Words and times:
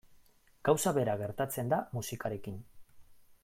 Gauza 0.69 0.93
bera 0.95 1.13
gertatzen 1.19 1.69
da 1.75 1.79
musikarekin. 1.99 2.61